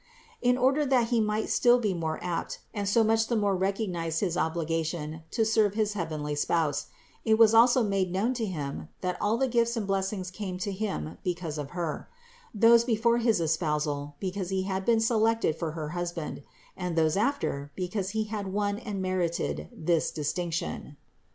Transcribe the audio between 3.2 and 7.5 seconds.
the more recognize his obligation to serve his heavenly Spouse, it